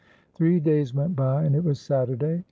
[0.33, 2.39] Three days went by, and it was Saturday.